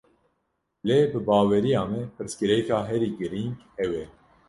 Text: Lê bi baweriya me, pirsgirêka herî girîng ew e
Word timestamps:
Lê 0.87 0.97
bi 1.11 1.19
baweriya 1.27 1.81
me, 1.91 2.01
pirsgirêka 2.15 2.79
herî 2.89 3.09
girîng 3.19 3.53
ew 3.83 3.93
e 4.03 4.05